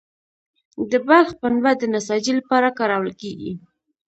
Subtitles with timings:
[0.91, 3.51] د بلخ پنبه د نساجي لپاره کارول کیږي